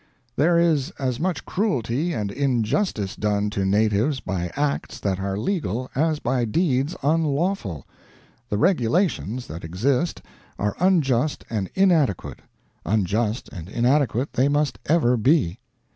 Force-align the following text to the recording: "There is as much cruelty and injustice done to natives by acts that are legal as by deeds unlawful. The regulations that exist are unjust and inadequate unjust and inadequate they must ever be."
"There 0.35 0.57
is 0.57 0.89
as 0.97 1.19
much 1.19 1.45
cruelty 1.45 2.11
and 2.11 2.31
injustice 2.31 3.15
done 3.15 3.51
to 3.51 3.63
natives 3.67 4.19
by 4.19 4.49
acts 4.55 4.99
that 4.99 5.19
are 5.19 5.37
legal 5.37 5.91
as 5.93 6.17
by 6.17 6.43
deeds 6.43 6.95
unlawful. 7.03 7.85
The 8.49 8.57
regulations 8.57 9.45
that 9.45 9.63
exist 9.63 10.23
are 10.57 10.75
unjust 10.79 11.45
and 11.51 11.69
inadequate 11.75 12.39
unjust 12.83 13.47
and 13.53 13.69
inadequate 13.69 14.33
they 14.33 14.47
must 14.49 14.79
ever 14.87 15.17
be." 15.17 15.59